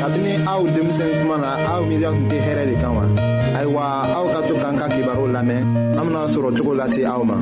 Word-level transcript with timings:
kabini 0.00 0.32
aw 0.48 0.64
denmisɛn 0.72 1.12
kuma 1.20 1.36
na 1.44 1.50
aw 1.72 1.80
miiriya 1.84 2.10
tun 2.14 2.24
tɛ 2.30 2.36
hɛrɛ 2.46 2.62
de 2.70 2.74
kan 2.82 2.92
wa 2.96 3.04
ayiwa 3.58 3.82
aw 4.16 4.24
ka 4.32 4.38
to 4.48 4.54
k'an 4.62 4.74
ka 4.80 4.86
kibaru 4.94 5.24
lamɛn 5.36 5.60
an 5.98 6.02
bena 6.08 6.20
sɔrɔ 6.34 6.48
cogo 6.56 6.72
lase 6.80 7.00
aw 7.12 7.20
ma 7.28 7.36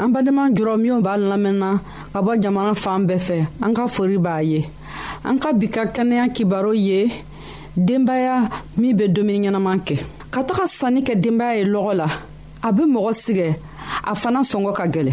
an 0.00 0.08
badenma 0.12 0.44
jɔrɔ 0.56 0.74
minw 0.82 0.98
b'a 1.04 1.14
lamɛnna 1.28 1.70
ka 2.12 2.18
bɔ 2.24 2.32
jamana 2.42 2.72
fan 2.82 3.00
bɛɛ 3.08 3.18
fɛ 3.28 3.38
an 3.60 3.70
ka 3.76 3.82
fori 3.94 4.16
b'a 4.16 4.36
ye 4.42 4.60
an 5.28 5.36
ka 5.36 5.52
bi 5.52 5.68
ka 5.68 5.84
kɛnɛya 5.84 6.24
kibaru 6.32 6.72
ye 6.72 7.10
denbaya 7.76 8.48
min 8.80 8.96
be 8.96 9.04
domuni 9.06 9.48
ɲɛnaman 9.52 9.78
kɛ 9.84 9.96
ka 10.32 10.40
taga 10.44 10.64
sanni 10.64 11.04
kɛ 11.04 11.12
denbaya 11.20 11.60
ye 11.60 11.64
lɔgɔ 11.68 11.92
la 12.00 12.08
a 12.64 12.72
be 12.72 12.84
mɔgɔ 12.88 13.12
sigɛ 13.12 13.56
a 14.08 14.14
fana 14.20 14.40
sɔngɔ 14.50 14.72
ka 14.78 14.84
gwɛlɛ 14.92 15.12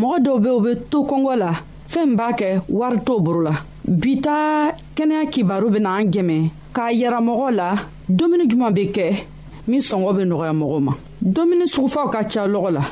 mɔgɔ 0.00 0.16
dɔw 0.24 0.36
be 0.42 0.50
u 0.56 0.60
be 0.64 0.70
to 0.90 0.98
kɔngɔ 1.10 1.34
la 1.42 1.50
fɛɛn 1.90 2.10
b'a 2.18 2.26
kɛ 2.38 2.48
wari 2.68 2.98
t'o 3.06 3.20
boro 3.20 3.42
la 3.42 3.52
bi 3.84 4.20
ta 4.20 4.72
kɛnɛya 4.96 5.24
kibaru 5.32 5.70
bena 5.72 5.90
an 5.98 6.10
jɛmɛ 6.12 6.50
k'a 6.74 6.92
yira 6.98 7.18
mɔgɔw 7.20 7.50
la 7.56 7.74
domuni 8.08 8.46
juman 8.48 8.72
be 8.74 8.86
kɛ 8.92 9.24
min 9.68 9.80
sɔngɔ 9.80 10.16
be 10.16 10.22
nɔgɔya 10.24 10.52
mɔgɔw 10.60 10.80
ma 10.82 10.92
domuni 11.22 11.66
sugufaw 11.74 12.08
ka 12.12 12.22
ca 12.24 12.46
lɔgɔ 12.46 12.70
la 12.72 12.82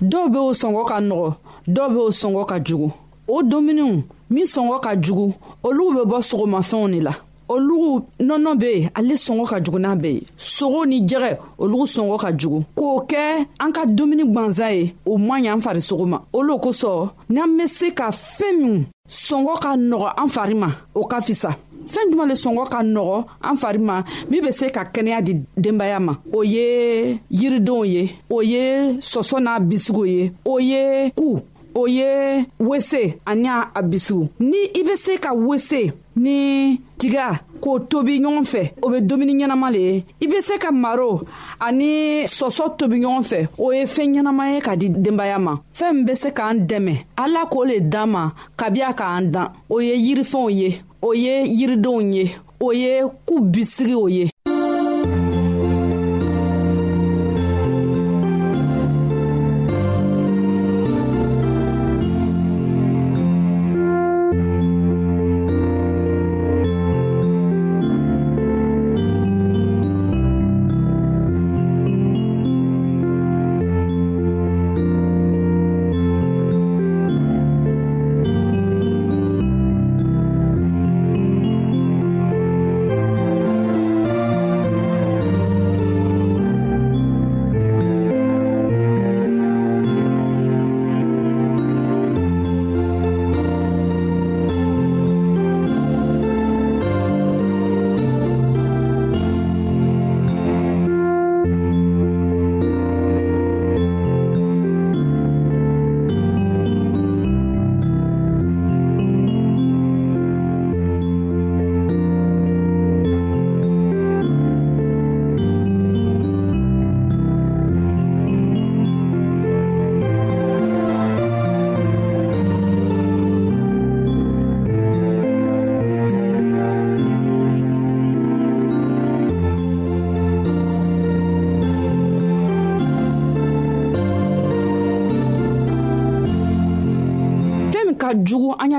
dɔw 0.00 0.28
be 0.32 0.38
o 0.38 0.52
sɔngɔ 0.52 0.84
ka 0.88 0.96
nɔgɔ 1.00 1.34
dɔw 1.68 1.88
be 1.94 1.98
o 2.06 2.10
sɔngɔ 2.10 2.46
ka 2.48 2.58
jugu 2.64 2.90
o 3.28 3.42
dominiw 3.42 4.02
min 4.30 4.44
sɔngɔ 4.46 4.80
ka 4.82 4.94
jugu 5.00 5.34
olugu 5.64 5.94
be 6.04 6.10
bɔ 6.12 6.18
sogomafɛnw 6.30 6.90
de 6.92 7.00
la 7.00 7.12
olu 7.48 8.02
nɔnɔ 8.26 8.50
bɛ 8.60 8.68
yen 8.78 8.90
ale 8.98 9.14
sɔngɔ 9.24 9.44
ka 9.50 9.56
jugu 9.64 9.78
n'a 9.78 9.92
bɛɛ 10.02 10.12
ye 10.16 10.22
sogo 10.54 10.80
ni 10.88 10.98
jɛgɛ 11.08 11.30
olu 11.62 11.78
sɔngɔ 11.94 12.16
ka 12.22 12.28
jugu 12.40 12.58
k'o 12.78 12.90
kɛ 13.10 13.46
an 13.64 13.72
ka 13.76 13.82
dumuni 13.96 14.24
gwanza 14.32 14.66
ye 14.74 14.94
o 15.06 15.16
man 15.18 15.42
ɲi 15.42 15.52
an 15.52 15.60
farisogo 15.60 16.06
ma 16.08 16.18
o 16.34 16.40
lo 16.42 16.58
kosɔn 16.58 17.10
n'an 17.30 17.48
bɛ 17.58 17.66
se 17.68 17.90
ka 17.90 18.10
fɛn 18.10 18.56
min 18.60 18.84
sɔngɔ 19.08 19.58
ka 19.62 19.70
nɔgɔ 19.76 20.12
an 20.18 20.28
fari 20.28 20.54
ma 20.54 20.68
o 20.94 21.04
ka 21.06 21.20
fisa 21.20 21.56
fɛn 21.92 22.10
juman 22.12 22.28
le 22.28 22.34
sɔngɔ 22.34 22.68
ka 22.70 22.78
nɔgɔ 22.82 23.24
an 23.40 23.56
fari 23.56 23.78
ma 23.78 24.02
min 24.30 24.42
be 24.44 24.50
se 24.52 24.68
ka 24.70 24.84
kɛnɛya 24.84 25.22
di 25.24 25.32
denbaya 25.56 25.98
ma 26.02 26.14
o 26.32 26.42
ye 26.42 27.18
yiridenw 27.32 27.84
ye 27.88 28.10
o 28.28 28.40
ye 28.42 28.92
sɔsɔ 29.00 29.40
n'a 29.40 29.58
bisigiw 29.58 30.04
ye 30.06 30.32
o 30.44 30.58
ye 30.58 31.10
ku 31.16 31.38
o 31.78 31.86
ye 31.86 32.44
wese 32.58 33.18
ani 33.24 33.48
a 33.48 33.82
bisu 33.82 34.28
ni 34.40 34.66
i 34.74 34.82
bɛ 34.82 34.96
se 34.98 35.14
ka 35.18 35.30
wese 35.32 35.92
ni 36.16 36.74
tiga 36.98 37.26
k'o 37.62 37.78
tobi 37.90 38.18
ɲɔgɔn 38.22 38.44
fɛ 38.52 38.62
o 38.84 38.90
bɛ 38.90 38.98
dumuni 39.08 39.34
ɲɛnama 39.38 39.68
le 39.74 39.78
ye 39.86 40.04
i 40.20 40.26
bɛ 40.26 40.40
se 40.42 40.58
ka 40.58 40.72
maro 40.72 41.22
ani 41.60 42.24
sɔsɔ 42.26 42.64
tobi 42.78 42.96
ɲɔgɔn 43.00 43.22
fɛ 43.30 43.38
o 43.62 43.70
ye 43.72 43.84
fɛn 43.86 44.10
ɲɛnama 44.16 44.44
ye 44.54 44.60
ka 44.60 44.74
di 44.76 44.88
denbaya 44.90 45.38
ma 45.38 45.54
fɛɛn 45.78 45.94
min 45.94 46.04
bɛ 46.06 46.14
se 46.16 46.28
k'an 46.30 46.66
dɛmɛ 46.66 46.96
ala 47.16 47.46
k'o 47.48 47.64
le 47.68 47.80
d'an 47.80 48.06
ma 48.10 48.30
kabi 48.56 48.80
a 48.82 48.92
k'an 48.92 49.30
dan 49.30 49.48
o 49.70 49.78
ye 49.80 49.94
yirifɛnw 49.96 50.50
ye 50.52 50.80
o 51.00 51.12
ye 51.14 51.46
yiridenw 51.46 52.00
ye 52.14 52.34
o 52.60 52.72
ye 52.72 53.02
ku 53.24 53.38
bisigiw 53.40 54.08
ye 54.10 54.30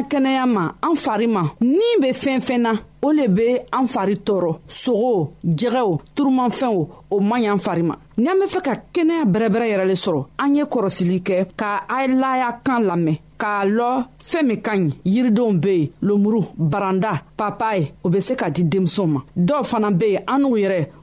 ka 0.04 0.18
kɛnɛya 0.18 0.46
ma 0.56 0.64
an 0.88 0.96
fari 1.04 1.28
ma 1.36 1.44
ni 1.62 1.90
be 2.02 2.10
fɛn 2.22 2.40
fɛn 2.48 2.58
na 2.64 2.72
o 3.06 3.12
le 3.18 3.26
be 3.38 3.48
an 3.78 3.86
fari 3.94 4.16
tɔɔrɔ 4.28 4.54
sogo 4.82 5.32
jɛgɛw 5.60 5.88
turumafɛnw 6.16 6.88
o 7.12 7.20
man 7.20 7.42
y'an 7.44 7.58
fari 7.60 7.84
ma 7.84 7.96
ni 8.18 8.28
an 8.32 8.40
be 8.40 8.46
fɛ 8.54 8.62
ka 8.66 8.74
kɛnɛya 8.94 9.24
bɛrɛbɛrɛ 9.34 9.66
yɛrɛ 9.72 9.88
le 9.88 9.96
sɔrɔ 10.04 10.22
an 10.40 10.56
ye 10.56 10.64
kɔrɔsili 10.64 11.20
kɛ 11.22 11.38
ka 11.58 11.84
a 11.90 12.08
laya 12.08 12.60
kan 12.64 12.84
lamɛn 12.84 13.18
k'a 13.40 13.66
lɔ 13.78 14.04
fɛɛn 14.24 14.46
min 14.48 14.62
ka 14.62 14.72
ɲi 14.78 14.94
yiridenw 15.06 15.60
be 15.62 15.68
yen 15.76 15.90
lomuru 16.02 16.42
baranda 16.56 17.22
papaye 17.38 17.92
o 18.04 18.10
be 18.10 18.20
se 18.22 18.36
ka 18.36 18.48
di 18.50 18.64
denmisɛnw 18.64 19.08
ma 19.08 19.22
dɔw 19.38 19.64
fana 19.66 19.92
be 19.98 20.12
yen 20.16 20.24
an 20.28 20.38
n'u 20.42 20.56
yɛrɛ 20.64 20.88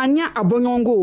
an 0.00 0.16
y'a 0.16 0.42
bɔɲɔgɔnko 0.48 0.96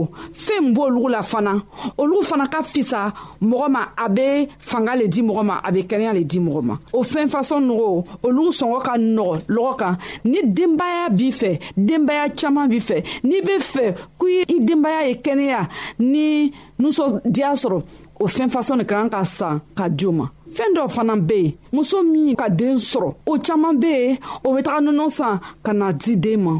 fɛn 0.44 0.64
b'olugu 0.76 1.10
la 1.10 1.22
fana 1.24 1.54
olugu 1.98 2.22
fana 2.30 2.46
ka 2.54 2.62
fisa 2.64 3.12
mɔgɔ 3.42 3.68
ma 3.70 3.80
a 3.98 4.08
be 4.08 4.48
fanga 4.60 4.96
le 4.96 5.08
di 5.08 5.22
mɔgɔ 5.22 5.44
ma 5.46 5.60
a 5.64 5.72
be 5.72 5.80
kɛnɛya 5.84 6.14
le 6.14 6.24
di 6.24 6.40
mɔgɔ 6.40 6.62
ma 6.64 6.76
o 6.94 7.02
fɛn 7.04 7.28
fasɔn 7.28 7.64
nɔgɔ 7.70 8.06
olugu 8.24 8.52
sɔngɔ 8.60 8.84
ka 8.86 8.94
nɔgɔ 8.98 9.36
lɔgɔ 9.50 9.76
kan 9.80 9.98
ni 10.26 10.40
denbaya 10.46 11.10
b'i 11.18 11.32
fɛ 11.32 11.60
denbaya 11.76 12.30
caaman 12.38 12.68
b'i 12.70 12.80
fɛ 12.80 13.04
n'i 13.24 13.40
be 13.42 13.56
fɛ 13.72 13.96
k'i 14.20 14.46
i 14.56 14.60
denbaya 14.68 15.08
ye 15.08 15.14
kɛnɛya 15.26 15.68
ni 16.00 16.54
nusɔdiya 16.80 17.52
sɔrɔ 17.64 17.82
o 18.22 18.26
fɛn 18.28 18.48
fasɔn 18.48 18.78
de 18.80 18.84
ka 18.86 18.96
kan 19.02 19.10
ka 19.10 19.24
san 19.26 19.60
ka 19.76 19.88
di 19.90 20.06
o 20.06 20.12
ma 20.12 20.28
fɛn 20.50 20.76
dɔw 20.76 20.88
fana 20.90 21.16
be 21.28 21.34
yen 21.42 21.54
muso 21.74 22.04
min 22.04 22.36
ka 22.36 22.48
den 22.48 22.76
sɔrɔ 22.76 23.14
o 23.26 23.38
caaman 23.40 23.80
be 23.80 23.88
yen 23.90 24.18
o 24.46 24.54
be 24.56 24.62
taga 24.62 24.82
nɔnɔ 24.82 25.10
san 25.12 25.40
ka 25.64 25.72
na 25.74 25.92
di 25.92 26.16
den 26.16 26.44
ma 26.44 26.60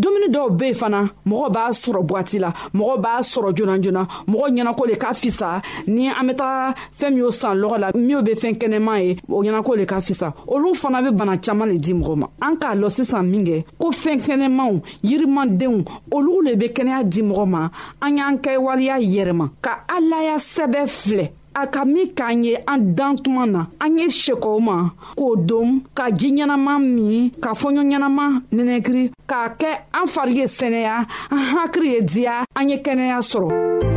dumuni 0.00 0.28
dɔw 0.34 0.48
be 0.58 0.64
yen 0.68 0.74
fana 0.80 1.00
mɔgɔ 1.28 1.48
b'a 1.54 1.62
sɔrɔ 1.82 2.00
bwati 2.08 2.38
la 2.38 2.50
mɔgɔ 2.74 2.96
b'a 3.04 3.12
sɔrɔ 3.32 3.50
joona 3.56 3.76
joona 3.82 4.02
mɔgɔ 4.30 4.46
ɲɛnako 4.52 4.82
le 4.88 4.96
ka 4.96 5.08
fisa 5.14 5.60
ni 5.86 6.08
an 6.08 6.26
be 6.26 6.34
taga 6.34 6.74
fɛɛn 6.98 7.14
min'o 7.16 7.30
san 7.32 7.58
lɔgɔ 7.60 7.78
la 7.78 7.90
minw 7.94 8.22
be 8.22 8.30
fɛɛn 8.34 8.58
kɛnɛman 8.58 8.98
ye 9.02 9.16
o 9.28 9.42
ɲɛnako 9.42 9.76
le 9.76 9.84
ka 9.86 9.96
fisa 10.00 10.32
olu 10.46 10.74
fana 10.74 11.02
be 11.02 11.10
bana 11.14 11.36
caaman 11.38 11.68
le 11.68 11.78
di 11.78 11.92
mɔgɔ 11.92 12.16
ma 12.16 12.26
an 12.40 12.56
k'a 12.56 12.74
lɔ 12.74 12.88
sisan 12.90 13.24
minkɛ 13.32 13.64
ko 13.78 13.88
fɛɛn 13.90 14.18
kɛnɛmanw 14.26 14.82
yirimandenw 15.04 15.84
olugu 16.10 16.42
le 16.50 16.56
be 16.56 16.68
kɛnɛya 16.68 17.04
di 17.10 17.22
mɔgɔ 17.22 17.46
ma 17.46 17.68
an 18.00 18.16
y'an 18.18 18.36
kɛwaleya 18.38 18.98
yɛrɛma 19.00 19.50
ka 19.60 19.84
alaya 19.88 20.36
sɛbɛ 20.38 20.86
filɛ 20.88 21.30
a 21.54 21.66
ka 21.68 21.84
min 21.84 22.10
k'an 22.16 22.44
ye 22.44 22.56
an 22.68 22.94
dan 22.94 23.16
tuma 23.18 23.46
na 23.46 23.66
an 23.80 23.98
ye 23.98 24.06
sekɔw 24.08 24.58
ma 24.60 24.76
k'o 25.16 25.36
dom 25.46 25.80
ka 25.94 26.10
ji 26.10 26.28
ɲɛnama 26.32 26.72
min 26.94 27.30
ka 27.42 27.50
fɔɲɔ 27.60 27.82
ɲɛnama 27.90 28.24
nɛnɛkiri 28.54 29.04
k'a 29.30 29.44
kɛ 29.60 29.70
an 30.00 30.06
fari 30.14 30.34
ye 30.40 30.46
sɛnɛya 30.58 30.96
an 31.30 31.42
hakiri 31.52 31.88
ye 31.94 32.00
diya 32.00 32.44
an 32.56 32.68
ye 32.70 32.76
kɛnɛya 32.76 33.18
sɔrɔ 33.30 33.91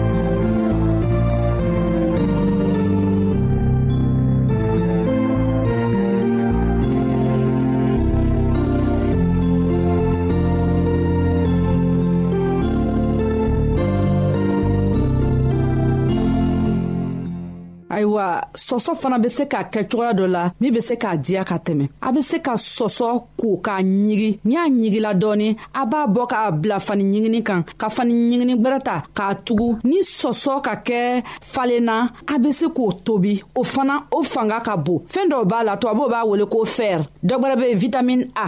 sɔsɔ 18.56 18.96
fana 18.96 19.18
bɛ 19.20 19.30
se 19.30 19.44
ka 19.48 19.64
kɛ 19.64 19.84
cogoya 19.90 20.14
dɔ 20.14 20.26
la 20.28 20.52
min 20.60 20.72
bɛ 20.74 20.82
se 20.82 20.96
k'a 20.96 21.18
diya 21.18 21.44
ka 21.44 21.58
tɛmɛ 21.58 21.90
a 22.02 22.12
bɛ 22.12 22.22
se 22.24 22.40
ka 22.40 22.56
sɔsɔ 22.56 23.24
ko 23.38 23.58
k'a 23.62 23.82
ɲigi 23.84 24.40
n'i 24.46 24.54
y'a 24.54 24.68
ɲigila 24.70 25.14
dɔɔni 25.14 25.50
a 25.74 25.86
b'a 25.86 26.08
bɔ 26.08 26.28
k'a 26.30 26.52
bila 26.52 26.80
fani 26.80 27.04
ɲigini 27.04 27.44
kan 27.44 27.64
ka 27.78 27.90
fani 27.90 28.14
ɲigini 28.14 28.56
gbɛrɛ 28.60 28.80
ta 28.84 29.04
k'a 29.14 29.36
tugu 29.46 29.80
ni 29.84 30.02
sɔsɔ 30.04 30.62
ka 30.64 30.76
kɛ 30.78 31.24
falenna 31.42 32.12
a 32.28 32.36
bɛ 32.40 32.52
se 32.54 32.66
k'o 32.68 32.94
tobi 33.04 33.44
o 33.56 33.64
fana 33.64 34.06
o 34.12 34.24
fanga 34.24 34.60
ka 34.62 34.76
bon 34.78 35.00
fɛɛn 35.08 35.30
dɔw 35.30 35.44
b'a 35.46 35.64
la 35.64 35.76
tubabuw 35.78 36.10
b'a 36.10 36.26
wele 36.28 36.46
ko 36.48 36.64
fɛr 36.66 37.02
dɔ 37.24 37.38
gwɛrɛ 37.40 37.56
be 37.60 37.76
vitamini 37.88 38.28
a 38.36 38.48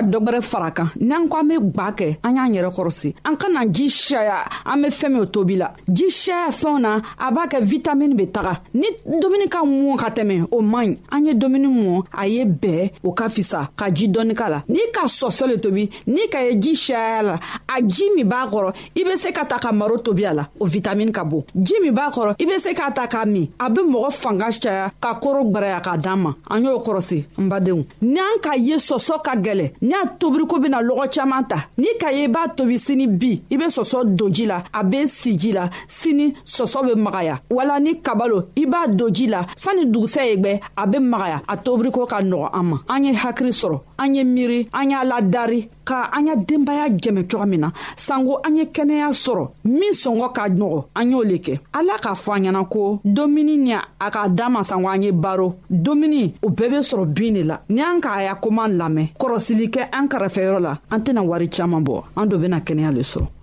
ka 0.00 0.02
dɔgɛrɛ 0.06 0.40
fara 0.40 0.70
kan 0.70 0.88
n'an 1.00 1.28
ko 1.28 1.36
an 1.36 1.48
be 1.48 1.54
gwa 1.60 1.92
kɛ 1.92 2.16
an 2.24 2.36
y'an 2.36 2.52
yɛrɛ 2.54 2.70
kɔrɔsi 2.72 3.14
an 3.24 3.36
kana 3.36 3.66
ji 3.70 3.90
saya 3.90 4.44
an 4.64 4.80
be 4.82 4.88
fɛɛn 4.88 5.10
min 5.12 5.26
tobi 5.26 5.56
la 5.58 5.68
ji 5.88 6.08
saya 6.10 6.48
fɛnw 6.50 6.80
na 6.80 7.00
a 7.18 7.30
b'a 7.30 7.44
kɛ 7.46 7.60
vitamini 7.62 8.14
be 8.16 8.26
taga 8.30 8.60
ni 8.74 8.86
dumuni 9.04 9.48
ka 9.50 9.60
mɔn 9.62 9.96
ka 9.98 10.08
tɛmɛ 10.10 10.48
o 10.50 10.62
man 10.62 10.92
ɲi 10.92 10.98
an 11.10 11.26
ye 11.26 11.34
dumuni 11.34 11.66
mɔn 11.68 12.04
a 12.16 12.26
ye 12.26 12.44
bɛɛ 12.46 12.92
o 13.04 13.12
ka 13.12 13.28
fisa 13.28 13.68
ka 13.76 13.90
ji 13.92 14.08
dɔɔni 14.08 14.34
ka 14.34 14.48
la 14.48 14.62
n'i 14.68 14.90
ka 14.92 15.04
sɔsɔ 15.06 15.46
le 15.48 15.58
tobi 15.60 15.84
n'i 16.06 16.28
ka 16.30 16.38
ye 16.40 16.54
ji 16.58 16.74
saya 16.74 17.22
la 17.22 17.38
a 17.68 17.80
ji 17.82 18.04
min 18.16 18.24
b'a 18.26 18.46
kɔrɔ 18.48 18.72
i 18.96 19.04
be 19.04 19.16
se 19.18 19.30
ka 19.32 19.44
ta 19.44 19.58
ka 19.58 19.70
maro 19.72 19.98
tobi 19.98 20.24
a 20.24 20.32
la 20.32 20.48
o 20.58 20.64
vitamini 20.66 21.12
ka 21.12 21.24
bon 21.24 21.44
ji 21.62 21.74
min 21.82 21.92
b'a 21.94 22.10
kɔrɔ 22.10 22.34
i 22.40 22.46
be 22.46 22.58
se 22.58 22.72
k'a 22.72 22.90
ta 22.94 23.06
k'a 23.06 23.24
min 23.30 23.48
a 23.60 23.68
be 23.68 23.80
mɔgɔ 23.82 24.10
fanga 24.14 24.46
caya 24.50 24.90
ka 25.00 25.14
koro 25.20 25.44
gwɛrɛya 25.44 25.80
k'a 25.84 25.96
d'an 26.00 26.16
ma 26.22 26.32
an 26.48 26.62
y'o 26.64 26.78
kɔrɔsi 26.78 27.24
n 27.38 27.48
badenw 27.50 27.84
n'an 28.02 28.40
ka 28.40 28.54
ye 28.56 28.76
sɔsɔ 28.76 29.22
ka 29.22 29.34
gwɛlɛ 29.36 29.72
n'a 29.90 30.06
tobiriko 30.18 30.58
bena 30.62 30.80
lɔgɔ 30.80 31.04
caaman 31.12 31.44
ta 31.50 31.56
n'i 31.78 31.98
ka 31.98 32.08
ye 32.12 32.24
i 32.24 32.28
b'a 32.28 32.48
tobi 32.56 32.78
sini 32.78 33.06
bi 33.06 33.42
i 33.50 33.56
be 33.56 33.64
sɔsɔ 33.64 34.14
don 34.16 34.30
ji 34.32 34.46
la 34.46 34.62
a 34.72 34.82
be 34.84 35.06
si 35.06 35.36
ji 35.36 35.52
la 35.52 35.68
sini 35.86 36.32
sɔsɔ 36.46 36.86
be 36.86 36.94
magaya 36.98 37.40
wala 37.50 37.78
ni 37.80 37.94
kabalo 38.00 38.48
i 38.56 38.66
b'a 38.66 38.86
don 38.96 39.10
ji 39.12 39.26
la 39.26 39.44
sanni 39.56 39.86
dugusɛ 39.86 40.22
ye 40.28 40.36
gwɛ 40.36 40.60
a 40.76 40.86
be 40.86 40.98
magaya 40.98 41.42
a 41.48 41.56
tobiriko 41.56 42.06
ka 42.08 42.20
nɔgɔ 42.22 42.48
an 42.54 42.62
ma 42.70 42.78
an 42.88 43.04
ye 43.04 43.14
hakiri 43.14 43.50
sɔrɔ 43.50 43.80
an 43.98 44.14
ye 44.14 44.22
miiri 44.24 44.68
an 44.72 44.90
y'a 44.90 45.04
ladari 45.04 45.68
ka 45.90 46.06
an 46.16 46.22
ya 46.26 46.34
denbaya 46.38 46.86
jɛmɛ 46.88 47.26
cogo 47.28 47.44
min 47.50 47.60
na 47.62 47.68
sanko 47.96 48.38
an 48.46 48.56
ye 48.56 48.64
kɛnɛya 48.66 49.08
sɔrɔ 49.22 49.44
min 49.64 49.92
sɔngɔ 49.92 50.28
ka 50.36 50.44
nɔgɔ 50.48 50.78
an 50.94 51.10
y'o 51.10 51.22
le 51.30 51.38
kɛ 51.44 51.54
ala 51.78 51.94
k'a 52.02 52.14
fɔ 52.14 52.32
an 52.36 52.42
ɲɛna 52.46 52.62
ko 52.70 52.82
domuni 53.04 53.54
ni 53.58 53.72
a 53.74 54.10
ka 54.10 54.28
d'an 54.28 54.50
ma 54.52 54.62
sanko 54.62 54.88
an 54.88 55.02
ye 55.02 55.10
baro 55.10 55.48
domuni 55.68 56.22
o 56.42 56.48
bɛɛ 56.50 56.68
be 56.70 56.78
sɔrɔ 56.90 57.04
bin 57.14 57.34
de 57.34 57.42
la 57.42 57.58
ni 57.68 57.80
an 57.82 58.00
k'a 58.00 58.22
ya 58.24 58.34
koman 58.36 58.76
lamɛn 58.78 59.08
kɔrɔsili 59.18 59.68
kɛ 59.68 59.88
an 59.92 60.06
kɛrɛfɛyɔrɔ 60.08 60.60
la 60.62 60.78
an 60.90 60.98
tɛna 61.02 61.22
wari 61.26 61.48
caaman 61.48 61.82
bɔ 61.84 62.04
an 62.16 62.26
do 62.28 62.38
bena 62.38 62.60
kɛnɛya 62.60 62.92
le 62.94 63.00
sɔrɔ 63.02 63.26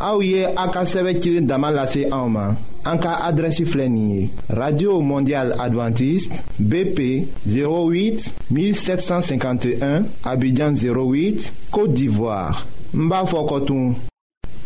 Aouye 0.00 0.46
à 0.56 0.70
radio 4.54 5.00
mondial 5.00 5.54
Adventiste 5.60 6.42
bp 6.58 7.28
08 7.46 8.34
1751 8.50 10.04
abidjan 10.24 10.74
08 10.74 11.52
côte 11.70 11.92
d'ivoire 11.92 12.66
mbafokotou 12.94 13.94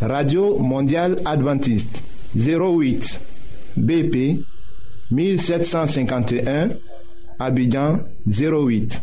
radio 0.00 0.56
mondial 0.58 1.18
Adventiste 1.24 2.02
08 2.36 3.20
bp 3.76 4.38
1751 5.10 6.68
abidjan 7.38 7.98
08 8.26 9.02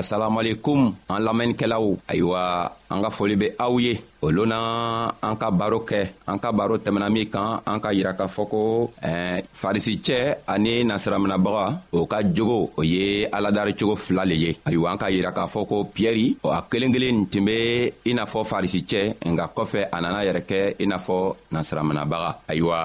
asalamualekum 0.00 0.80
an 1.14 1.20
lamɛnnikɛlaw 1.26 1.86
ayiwa 2.10 2.42
an 2.90 3.00
ka 3.04 3.10
foli 3.14 3.36
be 3.40 3.48
aw 3.64 3.72
ye 3.82 3.92
o 4.20 4.28
loon 4.34 4.48
na 4.52 4.56
an 5.26 5.36
ka 5.40 5.48
baro 5.58 5.78
kɛ 5.88 6.00
an 6.30 6.38
ka 6.42 6.50
baro 6.58 6.76
tɛmɛna 6.78 7.08
min 7.14 7.26
kan 7.32 7.62
an 7.72 7.78
ka 7.80 7.90
yira 7.96 8.12
k'a 8.18 8.26
fɔ 8.26 8.44
ko 8.52 8.60
eh, 9.02 9.42
farisicɛ 9.62 10.18
ani 10.52 10.84
nasiraminabaga 10.84 11.66
o 11.92 12.04
ka 12.10 12.18
jogo 12.36 12.58
o 12.76 12.82
ye 12.82 13.26
aladaricogo 13.36 13.94
fila 13.96 14.24
le 14.26 14.34
ye 14.42 14.50
ayiwa 14.66 14.90
an 14.92 14.98
ka 15.02 15.06
yira 15.14 15.30
k'a 15.32 15.46
fɔ 15.46 15.60
ko 15.70 15.76
piyɛri 15.94 16.26
a 16.58 16.60
kelen 16.70 16.92
kelen 16.94 17.26
tun 17.30 17.44
be 17.46 17.92
i 18.08 18.12
n'a 18.12 18.24
fɔ 18.32 18.40
farisicɛ 18.52 19.00
nka 19.30 19.44
kɔfɛ 19.56 19.80
a 19.94 20.00
nana 20.00 20.24
yɛrɛ 20.26 20.42
kɛ 20.50 20.60
i 20.82 20.84
n'a 20.86 20.98
fɔ 20.98 21.18
nasiraminabaga 21.52 22.34
ayiwa 22.50 22.76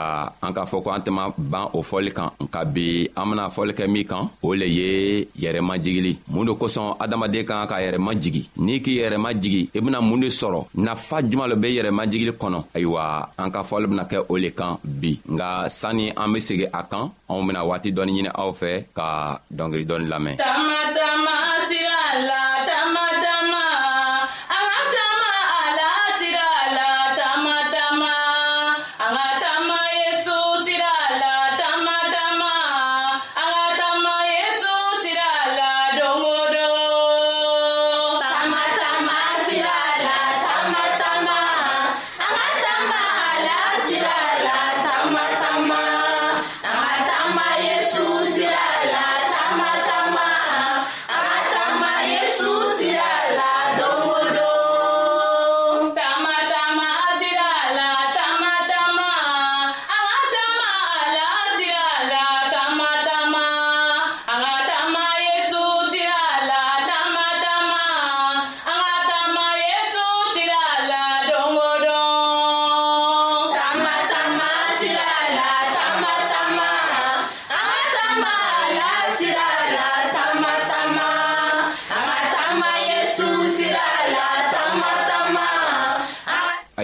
an 0.46 0.54
k'a 0.54 0.66
fɔ 0.72 0.84
ko 0.84 0.90
an 0.92 1.02
tɛma 1.06 1.34
ban 1.38 1.68
o 1.74 1.82
fɔli 1.82 2.14
kan 2.14 2.30
nka 2.40 2.64
bi 2.74 3.10
an 3.18 3.26
bena 3.30 3.50
fɔli 3.50 3.74
kɛ 3.74 3.90
min 3.90 4.06
kan 4.06 4.30
o 4.44 4.54
le 4.54 4.66
ye 4.78 5.26
yɛrɛmajigili 5.42 6.16
mun 6.30 6.46
do 6.46 6.54
kosɔn 6.56 6.96
adamaden 7.00 7.44
kan 7.48 7.68
ka 7.68 7.78
yɛrɛmajigi 7.82 8.42
n'i 8.58 8.80
k'i 8.80 9.02
yɛrɛmajigi 9.02 9.72
i 9.76 9.80
bena 10.02 10.18
na 10.18 10.22
de 10.22 10.30
sɔrɔ 10.30 10.62
nafa 10.76 11.18
juman 11.30 11.48
lo 11.50 11.56
be 11.56 11.68
yɛrɛmajigili 11.76 12.32
kɔnɔ 12.40 12.60
ayiwa 12.76 13.30
an 13.38 13.52
ka 13.52 13.62
fɔli 13.64 13.88
bena 13.88 14.04
kɛ 14.04 14.26
o 14.30 14.36
le 14.38 14.50
kan 14.52 14.78
bi 14.84 15.20
nga 15.30 15.70
sani 15.70 16.12
an 16.16 16.34
be 16.34 16.40
on 16.68 16.80
a 16.80 16.84
kan 16.84 17.12
anw 17.30 17.46
bena 17.48 17.66
waati 17.66 17.92
dɔɔni 17.96 18.12
ɲini 18.16 18.30
aw 18.34 18.52
fɛ 18.54 18.84
ka 18.98 19.40
dɔngeri 19.54 19.86
dɔɔni 19.86 20.36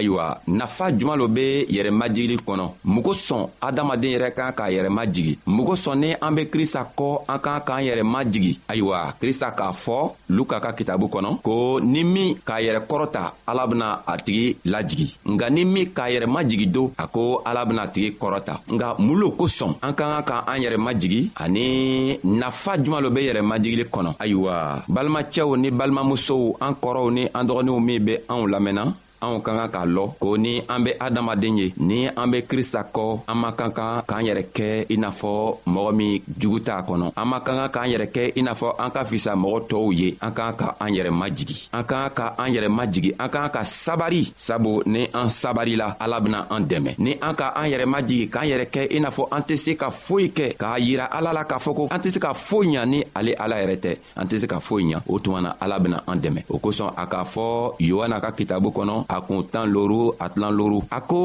ayiwa 0.02 0.40
nafa 0.46 0.90
juman 0.92 1.16
lo 1.18 1.28
be 1.28 1.64
yɛrɛmajigili 1.70 2.36
kɔnɔ 2.46 2.64
mun 2.84 3.02
kosɔn 3.04 3.46
adamaden 3.60 4.10
yɛrɛ 4.14 4.30
kan 4.34 4.52
k'a 4.52 4.70
yɛrɛ 4.70 4.90
majigi 4.90 5.38
mun 5.46 5.64
kosɔn 5.66 5.98
ni 6.00 6.14
an 6.20 6.34
be 6.34 6.44
krista 6.50 6.82
kɔ 6.96 7.24
an 7.28 7.38
kan 7.38 7.60
k'an 7.64 7.82
yɛrɛ 7.86 8.02
majigi 8.02 8.58
ayiwa 8.68 9.14
krista 9.20 9.52
k'a 9.54 9.72
fɔ 9.72 10.14
luka 10.28 10.60
ka 10.60 10.72
kitabu 10.72 11.06
kɔnɔ 11.08 11.40
ko 11.42 11.78
ni 11.80 12.02
min 12.04 12.34
k'a 12.34 12.58
yɛrɛ 12.60 12.80
kɔrɔta 12.88 13.32
ala 13.46 13.66
bena 13.66 14.02
a 14.06 14.16
tigi 14.16 14.56
lajigi 14.66 15.14
nga 15.24 15.48
ni 15.50 15.64
min 15.64 15.86
k'a 15.92 16.08
yɛrɛ 16.10 16.26
majigi 16.26 16.66
do 16.72 16.90
a 16.98 17.06
ko 17.06 17.42
ala 17.46 17.64
bena 17.64 17.86
tigi 17.86 18.16
kɔrɔta 18.18 18.58
nga 18.72 18.96
mun 18.98 19.14
lo 19.20 19.30
kosɔn 19.30 19.76
an 19.82 19.94
ka 19.94 20.04
kan 20.10 20.22
ka 20.24 20.44
an 20.48 20.58
yɛrɛ 20.60 20.78
majigi 20.78 21.30
ani 21.36 22.18
nafa 22.24 22.76
juman 22.82 23.02
lo 23.02 23.10
be 23.10 23.20
yɛrɛ 23.22 23.42
majigili 23.42 23.84
kɔnɔ 23.84 24.16
ayiwa 24.18 24.84
balimacɛw 24.88 25.56
ni 25.58 25.70
balimamusow 25.70 26.56
an 26.60 26.74
kɔrɔw 26.74 27.12
ni 27.12 27.28
an 27.34 27.46
dɔgɔninw 27.46 27.80
min 27.84 28.04
be 28.04 28.14
anw 28.28 28.46
lamɛnna 28.50 28.94
anw 29.22 29.38
ka 29.46 29.52
kan 29.56 29.70
k'a 29.74 29.82
lɔ 29.94 30.04
ko 30.18 30.30
ni 30.44 30.52
an 30.72 30.80
be 30.84 30.90
adamaden 30.98 31.58
ye 31.62 31.66
ni 31.78 32.08
an 32.20 32.26
be 32.30 32.38
krista 32.50 32.82
kɔ 32.94 33.04
an 33.30 33.36
man 33.38 33.54
kan 33.58 33.70
ka 33.78 33.86
k'an 34.08 34.26
yɛrɛ 34.28 34.44
kɛ 34.56 34.68
i 34.94 34.96
n'a 34.98 35.10
fɔ 35.10 35.32
mɔgɔ 35.72 35.90
min 35.98 36.14
jugu 36.40 36.58
t'a 36.66 36.82
kɔnɔ 36.82 37.06
an 37.16 37.26
man 37.30 37.40
kan 37.46 37.56
ka 37.60 37.66
k'an 37.74 37.90
yɛrɛ 37.92 38.06
kɛ 38.12 38.22
i 38.36 38.42
n'a 38.42 38.54
fɔ 38.54 38.68
an 38.82 38.90
ka 38.90 39.00
fisa 39.04 39.32
mɔgɔ 39.36 39.58
tɔɔw 39.70 39.88
ye 39.94 40.08
an 40.20 40.32
k'an 40.36 40.56
ka 40.58 40.68
an 40.82 40.90
yɛrɛ 40.96 41.10
majigi 41.14 41.58
an 41.72 41.84
k'an 41.84 42.10
ka 42.18 42.24
an 42.38 42.48
yɛrɛ 42.54 42.68
majigi 42.78 43.10
an 43.20 43.28
k'an 43.30 43.50
ka 43.54 43.60
sabari 43.64 44.32
sabu 44.34 44.82
ni 44.86 45.06
an 45.14 45.26
sabarila 45.28 45.96
ala 46.02 46.20
bena 46.20 46.46
an 46.50 46.62
dɛmɛ 46.66 46.98
ni 46.98 47.12
an 47.22 47.34
ka 47.38 47.52
an 47.56 47.70
yɛrɛ 47.70 47.86
majigi 47.94 48.26
k'an 48.28 48.48
yɛrɛ 48.50 48.66
kɛ 48.74 48.82
i 48.96 48.98
n'a 48.98 49.10
fɔ 49.10 49.22
an 49.30 49.42
tɛ 49.46 49.54
se 49.56 49.72
ka 49.76 49.88
foyi 49.90 50.32
kɛ 50.34 50.56
k'a 50.58 50.78
yira 50.80 51.06
ala 51.12 51.30
la 51.32 51.44
k'a 51.44 51.60
fɔ 51.62 51.70
ko 51.76 51.82
an 51.94 52.00
tɛ 52.00 52.10
se 52.14 52.18
ka 52.18 52.32
foyi 52.34 52.60
ɲa 52.74 52.88
ni 52.88 53.04
ale 53.14 53.34
ala 53.42 53.54
yɛrɛ 53.62 53.76
tɛ 53.78 53.92
an 54.16 54.26
tɛ 54.26 54.40
se 54.42 54.46
ka 54.48 54.56
foyi 54.58 54.84
ɲa 54.94 55.00
o 55.08 55.18
tuma 55.18 55.38
na 55.42 55.50
ala 55.60 55.78
bena 55.78 55.98
an 56.08 56.18
dɛmɛ 56.22 56.44
o 56.50 56.56
kosɔn 56.58 56.92
a 56.96 57.04
k'a 57.10 57.22
fɔ 57.34 57.76
yohana 57.80 58.20
ka 58.22 58.30
kitabu 58.32 58.70
kɔnɔ 58.72 59.11
a 59.12 59.20
kun 59.26 59.44
tan 59.52 59.68
loru 59.74 60.02
a 60.22 60.26
tilan 60.32 60.52
loru 60.58 60.78
a 60.96 60.98
ko 61.10 61.20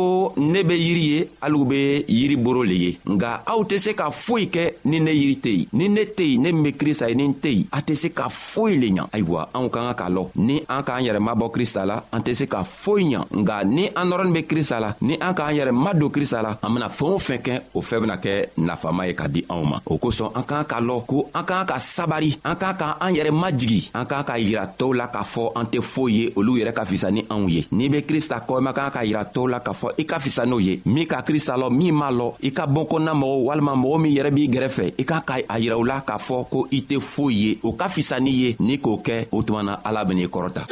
ne 0.53 0.60
be 0.67 0.75
yiri 0.86 1.06
ye 1.15 1.20
haliw 1.41 1.63
be 1.72 1.79
yiri 2.20 2.36
boro 2.44 2.62
le 2.70 2.75
ye 2.86 2.91
nga 3.13 3.29
aw 3.51 3.60
tɛ 3.70 3.77
se 3.86 3.91
ka 4.00 4.08
foyi 4.12 4.50
kɛ 4.56 4.63
ni 4.89 5.00
ne 5.00 5.12
yiri 5.15 5.36
tɛ 5.44 5.50
yen 5.60 5.67
ni 5.77 5.86
ne 5.96 6.03
tɛ 6.17 6.24
yen 6.32 6.41
ne 6.44 6.50
min 6.51 6.63
be 6.67 6.72
krista 6.79 7.08
ye 7.10 7.15
ni 7.15 7.25
n 7.27 7.34
tɛ 7.44 7.50
yen 7.56 7.67
a 7.72 7.79
tɛ 7.88 7.94
se 8.03 8.10
ka 8.17 8.27
foyi 8.29 8.77
le 8.82 8.88
ɲa 8.98 9.03
ayiwa 9.15 9.41
anw 9.58 9.67
ka 9.74 9.79
ka 9.88 9.94
k'a 10.00 10.10
lɔn 10.15 10.27
ni 10.48 10.56
an 10.67 10.84
k'an 10.84 11.01
yɛrɛ 11.08 11.20
mabɔ 11.27 11.50
krista 11.56 11.86
la 11.89 12.03
an 12.12 12.22
tɛ 12.25 12.34
se 12.39 12.46
ka 12.51 12.62
foyi 12.63 13.03
ɲa 13.13 13.24
nga 13.39 13.63
ni 13.63 13.88
an 13.96 14.06
nɔrɔnin 14.10 14.34
be 14.36 14.41
krista 14.44 14.79
la 14.84 14.89
ni 15.01 15.15
an 15.17 15.34
k'an 15.34 15.56
yɛrɛ 15.58 15.72
madon 15.74 16.10
krista 16.10 16.41
la 16.44 16.51
an 16.62 16.70
bena 16.74 16.88
fɛɛn 16.88 17.13
o 17.15 17.20
fɛn 17.27 17.39
kɛ 17.46 17.53
o 17.74 17.79
fɛɛn 17.82 18.01
bena 18.03 18.17
kɛ 18.17 18.32
nafama 18.58 19.08
ye 19.08 19.13
ka 19.15 19.27
di 19.27 19.41
anw 19.50 19.63
ma 19.63 19.77
o 19.86 19.96
kosɔn 19.98 20.36
an 20.36 20.44
k'an 20.44 20.65
k'a 20.67 20.79
lɔn 20.82 21.01
ko 21.08 21.29
an 21.34 21.44
k'an 21.46 21.65
ka 21.65 21.77
sabari 21.79 22.34
an 22.44 22.56
k'an 22.56 22.75
ka 22.77 22.98
an 23.01 23.13
yɛrɛ 23.15 23.32
majigi 23.32 23.82
an 23.94 24.06
k'an 24.06 24.24
ka 24.27 24.34
yira 24.38 24.65
tɔɔw 24.77 24.94
la 24.96 25.08
k'a 25.08 25.24
fɔ 25.24 25.44
an 25.56 25.65
tɛ 25.72 25.79
foyi 25.82 26.12
ye 26.17 26.34
olu 26.36 26.58
yɛrɛ 26.60 26.74
ka 26.74 26.84
fisa 26.86 27.10
ni 27.12 27.22
anw 27.29 27.48
ye 27.50 27.65
n'i 27.77 27.89
be 27.93 28.01
krista 28.10 28.38
kɔ 28.48 28.53
i 28.57 28.62
man 28.62 28.74
kan 28.74 28.89
ka 28.91 29.01
yira 29.05 29.24
to 29.34 29.41
la 29.48 29.60
k'a 29.65 29.72
fɔ 29.79 29.88
i 30.01 30.05
ka 30.12 30.17
fisa 30.24 30.43
n'o 30.50 30.57
ye 30.67 30.74
min 30.93 31.05
ka 31.12 31.19
krista 31.27 31.53
lɔ 31.62 31.67
min 31.79 31.93
m'a 32.00 32.10
lɔ 32.19 32.27
i 32.41 32.50
ka 32.57 32.65
bon 32.74 32.86
kɔnɔna 32.91 33.13
mɔgɔw 33.22 33.39
walima 33.48 33.74
mɔgɔ 33.84 33.98
min 34.03 34.13
yɛrɛ 34.17 34.29
b'i 34.36 34.46
gɛrɛfɛ 34.53 34.86
i 34.98 35.03
kan 35.10 35.22
ka 35.27 35.36
a 35.48 35.60
yira 35.62 35.75
u 35.77 35.84
la 35.89 35.98
k'a 36.07 36.17
fɔ 36.27 36.38
ko 36.51 36.60
i 36.72 36.79
tɛ 36.88 37.00
foyi 37.13 37.36
ye 37.43 37.51
o 37.67 37.72
ka 37.79 37.88
fisa 37.96 38.19
n'i 38.19 38.31
ye 38.41 38.55
n'i 38.60 38.77
k'o 38.79 38.96
kɛ 39.05 39.25
o 39.31 39.43
tuma 39.48 39.62
na 39.63 39.75
ala 39.86 40.03
ben'i 40.05 40.25
kɔrɔta 40.27 40.63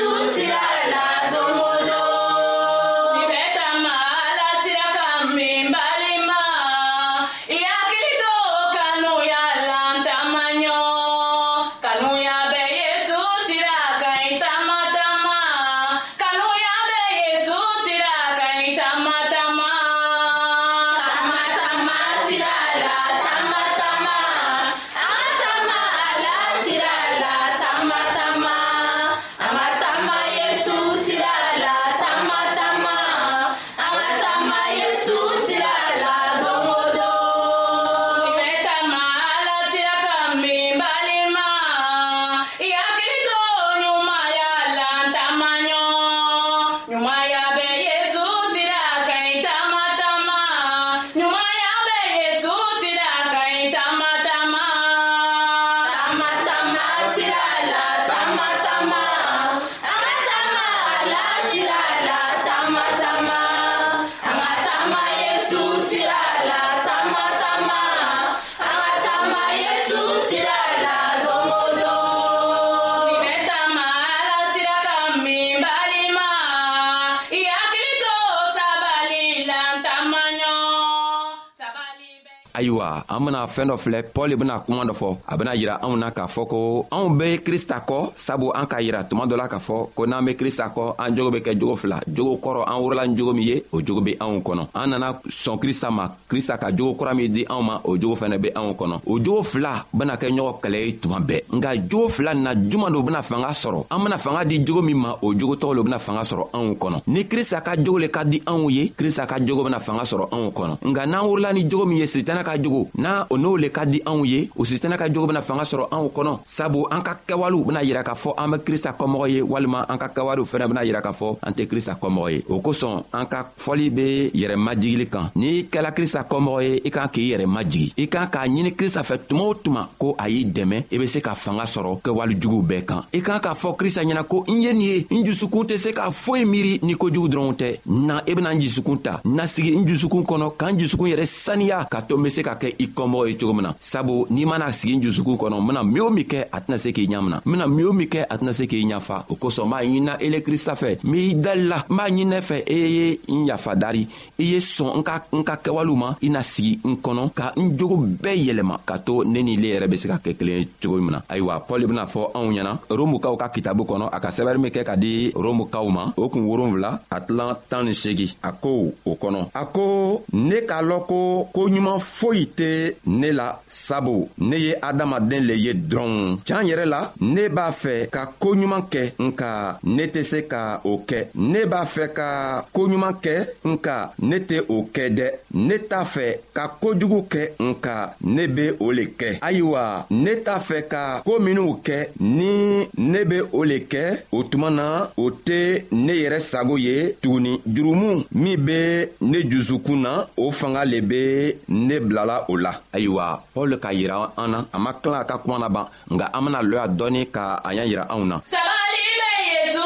an 83.15 83.23
bena 83.25 83.45
fɛɛn 83.47 83.67
dɔ 83.69 83.77
filɛ 83.77 84.01
pɔl 84.13 84.35
bena 84.35 84.59
kuma 84.59 84.83
dɔ 84.85 84.93
fɔ 84.93 85.17
a 85.27 85.37
bena 85.37 85.51
yira 85.55 85.79
anw 85.81 85.95
na 85.97 86.11
k'a 86.11 86.27
fɔ 86.27 86.47
ko 86.47 86.85
anw 86.91 87.09
be 87.17 87.37
krista 87.43 87.79
kɔ 87.87 88.11
sabu 88.17 88.51
an 88.53 88.65
k'a 88.65 88.81
yira 88.83 89.03
tuma 89.03 89.25
dɔ 89.25 89.37
la 89.37 89.47
k'a 89.47 89.57
fɔ 89.59 89.89
ko 89.95 90.05
n'an 90.05 90.25
be 90.25 90.33
krista 90.35 90.71
kɔ 90.75 90.95
an 90.99 91.15
jogo 91.15 91.31
be 91.31 91.37
kɛ 91.39 91.55
jogo 91.59 91.75
fila 91.77 91.99
jogo 92.11 92.35
kɔrɔ 92.43 92.63
an 92.67 92.81
worola 92.83 93.07
ni 93.07 93.15
jogo 93.17 93.33
min 93.33 93.47
ye 93.47 93.63
o 93.71 93.79
jogo 93.81 94.01
be 94.03 94.15
anw 94.19 94.41
kɔnɔ 94.43 94.67
an 94.75 94.87
nana 94.89 95.13
sɔn 95.29 95.57
krista 95.61 95.89
ma 95.91 96.09
krista 96.29 96.57
ka 96.59 96.71
jogo 96.75 96.95
kura 96.97 97.13
min 97.15 97.31
di 97.33 97.45
anw 97.49 97.61
ma 97.63 97.79
o 97.85 97.95
jogo 97.97 98.15
fɛnɛ 98.15 98.37
be 98.41 98.49
anw 98.55 98.73
kɔnɔ 98.75 98.99
o 99.05 99.19
jogo 99.23 99.43
fila 99.43 99.85
bena 99.93 100.15
kɛ 100.17 100.29
ɲɔgɔn 100.31 100.59
kɛlɛ 100.61 100.85
ye 100.85 100.91
tuma 100.99 101.19
bɛɛ 101.21 101.41
nka 101.53 101.75
jogo 101.89 102.09
fila 102.09 102.33
nin 102.33 102.43
na 102.43 102.53
juman 102.53 102.91
do 102.91 103.01
bena 103.01 103.21
fanga 103.23 103.47
sɔrɔ 103.51 103.85
an 103.91 104.03
bena 104.03 104.17
fanga 104.17 104.43
di 104.43 104.59
jogo 104.65 104.81
min 104.81 104.97
ma 104.97 105.15
o 105.21 105.33
jogo 105.33 105.55
tɔgɔ 105.55 105.75
lo 105.75 105.83
bena 105.83 105.99
fanga 105.99 106.21
sɔrɔ 106.23 106.49
anw 106.53 106.73
kɔnɔ 106.75 107.01
ni 107.07 107.23
krista 107.27 107.61
ka 107.63 107.75
jogo 107.77 107.97
le 107.99 108.07
ka 108.09 108.23
di 108.25 108.39
anw 108.45 108.69
ye 108.69 108.89
krista 108.97 109.25
ka 109.25 109.37
jogo 109.45 109.63
bena 109.63 109.79
fanga 109.79 110.01
sɔrɔ 110.03 110.27
anw 110.31 110.51
kɔnɔ 110.51 110.77
nka 110.83 111.05
n'an 111.05 111.23
worola 111.23 111.53
ni 111.53 111.63
jogo 111.69 111.85
min 111.85 111.97
ye 111.99 112.05
sitana 112.07 112.43
ka 112.43 112.57
jogo 112.57 112.89
n'a 113.05 113.27
o 113.29 113.37
n'o 113.37 113.55
le 113.55 113.69
ka 113.69 113.85
di 113.85 114.01
anw 114.09 114.25
ye 114.25 114.49
o 114.55 114.65
sitanɛ 114.65 114.97
ka 114.97 115.07
jogo 115.13 115.27
bena 115.27 115.41
fanga 115.41 115.63
sɔrɔ 115.63 115.85
anw 115.95 116.07
kɔnɔ 116.15 116.39
sabu 116.43 116.85
an 116.89 117.01
ka 117.01 117.13
kɛwalew 117.27 117.63
bena 117.67 117.81
yira 117.83 118.03
k'a 118.03 118.15
fɔ 118.15 118.33
an 118.41 118.47
be 118.51 118.57
krista 118.65 118.95
kɔmɔgɔ 118.99 119.29
ye 119.31 119.41
walima 119.41 119.85
an 119.89 119.97
ka 119.97 120.07
kɛwalew 120.07 120.43
fɛnɛ 120.43 120.67
bena 120.67 120.81
yira 120.85 121.01
k'a 121.01 121.13
fɔ 121.13 121.27
an 121.43 121.53
tɛ 121.53 121.67
krista 121.67 121.93
kɔmɔgɔ 122.01 122.31
ye 122.33 122.43
o 122.49 122.59
kosɔn 122.61 123.03
an 123.13 123.25
ka 123.29 123.45
fɔli 123.57 123.89
be 123.93 124.29
yɛrɛmajigili 124.33 125.07
kan 125.09 125.29
n'i 125.35 125.63
kɛla 125.71 125.91
krista 125.93 126.25
kɔmɔgɔ 126.27 126.63
ye 126.67 126.81
i 126.85 126.89
kan 126.89 127.07
k'i 127.13 127.29
yɛrɛ 127.35 127.45
majigi 127.55 127.93
i 127.97 128.07
kan 128.07 128.27
k'a 128.27 128.47
ɲini 128.49 128.75
krista 128.75 129.01
fɛ 129.03 129.19
tuma 129.29 129.43
o 129.49 129.53
tuma 129.53 129.87
ko 129.99 130.15
a 130.19 130.27
y'i 130.29 130.45
dɛmɛ 130.45 130.83
i 130.91 130.97
be 130.97 131.05
se 131.07 131.21
ka 131.21 131.33
fanga 131.35 131.63
sɔrɔ 131.65 132.01
kɛwalejuguw 132.01 132.63
bɛɛ 132.67 132.85
kan 132.85 133.01
i 133.13 133.21
kan 133.21 133.39
k'a 133.39 133.53
fɔ 133.55 133.75
krista 133.77 134.01
ɲɛna 134.03 134.23
ko 134.27 134.43
n 134.47 134.61
ye 134.63 134.73
nin 134.73 134.81
ye 134.81 135.05
n 135.11 135.23
jusukun 135.23 135.65
tɛ 135.67 135.77
se 135.77 135.93
ka 135.93 136.09
foyi 136.09 136.43
miiri 136.45 136.79
ni 136.81 136.95
kojugu 136.95 137.29
dɔrɔnw 137.29 137.53
tɛ 137.53 137.79
na 137.85 138.19
i 138.25 138.31
e 138.31 138.33
bena 138.33 138.49
n 138.53 138.59
jusukun 138.61 138.97
ta 139.03 139.21
nasigi 139.25 139.75
n 139.77 139.85
jusukun 139.85 140.23
kɔnɔ 140.25 140.57
k'an 140.57 140.79
jusukun 140.79 141.09
yɛrɛ 141.13 141.25
saniya 141.25 141.85
ka 141.89 142.01
to 142.01 142.17
n 142.17 142.23
be 142.23 142.29
se 142.31 142.41
ka 142.43 142.55
kɛ 142.55 142.73
i 142.85 142.87
kɔmɔgɔ 142.95 143.27
ye 143.29 143.35
cogo 143.37 143.53
min 143.53 143.63
na 143.65 143.75
sabu 143.79 144.25
n'i 144.29 144.45
mana 144.45 144.71
sigi 144.71 144.95
n 144.97 145.01
jusukun 145.01 145.37
kɔnɔ 145.37 145.57
n 145.59 145.67
bena 145.67 145.83
min 145.83 146.01
o 146.01 146.09
min 146.09 146.25
kɛ 146.25 146.45
a 146.51 146.59
tɛna 146.61 146.77
se 146.77 146.91
k'i 146.91 147.07
ɲamina 147.07 147.41
n 147.45 147.51
bena 147.51 147.67
min 147.67 147.85
o 147.87 147.93
min 147.93 148.07
kɛ 148.07 148.25
a 148.29 148.37
tɛna 148.37 148.53
se 148.53 148.65
k'i 148.67 148.85
ɲafa 148.85 149.25
o 149.29 149.35
kosɔn 149.35 149.65
n 149.65 149.69
b'a 149.69 149.81
ɲinina 149.83 150.17
ele 150.21 150.39
krista 150.41 150.75
fɛ 150.75 150.97
n 151.03 151.11
b'i 151.11 151.35
dalila 151.35 151.81
n 151.89 151.95
b'a 151.95 152.05
ɲininɛ 152.09 152.37
e 152.37 152.41
fɛ 152.41 152.63
e 152.67 152.77
ye 152.77 153.19
n 153.29 153.45
yafa 153.45 153.75
dari 153.75 154.07
i 154.37 154.43
ye 154.43 154.59
sɔn 154.59 154.99
n 154.99 155.03
ka 155.03 155.23
n 155.33 155.43
ka 155.43 155.55
kɛwalew 155.57 155.95
ma 155.95 156.15
i 156.21 156.29
na 156.29 156.41
sigi 156.43 156.79
n 156.85 156.95
kɔnɔ 156.97 157.33
ka 157.33 157.53
n 157.57 157.75
jogo 157.77 157.97
bɛɛ 157.97 158.51
yɛlɛma 158.51 158.79
ka 158.85 158.97
to 158.99 159.23
ne 159.23 159.41
ni 159.43 159.57
le 159.57 159.67
yɛrɛ 159.75 159.87
be 159.89 159.97
se 159.97 160.07
ka 160.07 160.17
kɛ 160.23 160.35
kelen 160.37 160.59
ye 160.61 160.67
cogo 160.81 160.97
min 161.01 161.11
na 161.11 161.21
ayiwa 161.29 161.65
pɔl 161.67 161.87
bena 161.87 162.05
fɔ 162.05 162.31
anw 162.35 162.51
ɲɛna 162.53 162.79
romukaw 162.89 163.37
ka 163.37 163.49
kitabu 163.49 163.83
kɔnɔ 163.85 164.09
a 164.11 164.19
ka 164.19 164.27
sɛbɛri 164.29 164.59
min 164.59 164.71
kɛ 164.71 164.83
ka 164.85 164.95
di 164.95 165.31
romukaw 165.33 165.89
ma 165.91 166.11
o 166.17 166.29
kun 166.29 166.45
wolonfila 166.45 166.99
a 167.11 167.19
tilan 167.21 167.55
tan 167.69 167.85
ni 167.85 167.91
segi 167.93 168.33
a 168.43 168.51
ko 168.51 168.93
o 169.05 169.15
kɔnɔ 169.15 169.49
a 169.53 169.65
ko 169.65 170.23
ne 170.33 170.61
k'a 170.67 170.81
lɔn 170.83 171.05
ko 171.07 171.47
koɲuman 171.53 171.99
foyi 171.99 172.45
tɛ 172.55 172.74
be 172.75 172.95
ne 173.19 173.31
la 173.39 173.47
sabu 173.67 174.15
ne 174.49 174.57
ye 174.65 174.73
adamaden 174.89 175.45
le 175.49 175.55
ye 175.65 175.73
dɔrɔn 175.73 176.39
can 176.47 176.65
yɛrɛ 176.69 176.85
la 176.85 176.99
ne 177.21 177.47
b'a 177.49 177.71
fɛ 177.71 177.93
ka 178.13 178.21
koɲuman 178.41 178.83
kɛ 178.91 179.03
nka 179.27 179.51
ne 179.83 180.03
tɛ 180.13 180.21
se 180.31 180.39
ka 180.51 180.61
o 180.83 180.97
kɛ 181.09 181.19
ne 181.35 181.65
b'a 181.71 181.81
fɛ 181.93 182.07
ka 182.17 182.29
koɲuman 182.75 183.13
kɛ 183.23 183.35
nka 183.73 183.95
ne 184.29 184.37
tɛ 184.49 184.57
o 184.69 184.77
kɛ 184.93 185.03
dɛ 185.17 185.27
ne 185.67 185.75
t'a 185.89 186.01
fɛ 186.13 186.25
ka 186.53 186.63
kojugu 186.81 187.19
kɛ 187.33 187.41
nka 187.59 187.95
ne 188.35 188.47
be 188.47 188.65
o 188.79 188.91
le 188.91 189.05
kɛ 189.19 189.39
ayiwa 189.41 190.05
ne 190.09 190.31
t'a 190.45 190.55
fɛ 190.67 190.77
ka 190.91 191.21
koo 191.25 191.39
minw 191.39 191.77
kɛ 191.83 191.97
ni 192.19 192.51
ne 192.97 193.19
be 193.25 193.39
o 193.53 193.63
le 193.63 193.79
kɛ 193.91 194.03
o 194.31 194.43
tuma 194.43 194.69
na 194.69 195.07
o 195.17 195.29
tɛ 195.31 195.83
ne 195.91 196.13
yɛrɛ 196.23 196.39
sago 196.41 196.75
ye 196.77 197.13
tuguni 197.21 197.61
jurumu 197.65 198.23
min 198.31 198.57
be 198.65 199.05
ne 199.21 199.39
jusukun 199.49 200.01
na 200.03 200.25
o 200.37 200.51
fanga 200.51 200.83
le 200.85 201.01
be 201.01 201.53
ne 201.69 201.99
bilala 201.99 202.45
o 202.49 202.55
la 202.55 202.64
bila 202.65 202.71
ayiwa 202.97 203.27
pɔl 203.53 203.71
k'a 203.79 203.91
yira 203.93 204.17
an 204.41 204.51
na 204.51 204.57
a 204.75 204.79
ma 204.83 204.91
tila 205.01 205.19
a 205.21 205.25
ka 205.29 205.35
kuma 205.43 205.57
na 205.61 205.69
ban 205.75 205.85
nka 206.13 206.25
an 206.35 206.43
bena 206.45 206.59
lɔ 206.69 206.75
ya 206.81 206.85
dɔɔni 206.97 207.23
ka 207.35 207.45
a 207.63 207.69
y'a 207.77 207.83
yira 207.91 208.03
anw 208.13 208.23
na 208.29 208.35
sabali 208.51 209.05
be 209.17 209.29
yezu 209.55 209.83